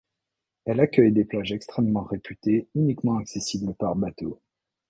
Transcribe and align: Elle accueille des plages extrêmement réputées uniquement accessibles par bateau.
Elle 0.65 0.79
accueille 0.79 1.11
des 1.11 1.25
plages 1.25 1.51
extrêmement 1.51 2.01
réputées 2.01 2.67
uniquement 2.73 3.17
accessibles 3.19 3.75
par 3.75 3.95
bateau. 3.95 4.41